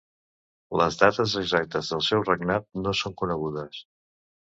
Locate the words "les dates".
0.79-1.35